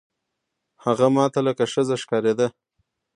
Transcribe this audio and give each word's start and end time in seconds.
هغه 0.85 1.07
ما 1.15 1.25
ته 1.33 1.39
لکه 1.47 1.63
ښځه 1.73 1.95
ښکارېده. 2.03 2.47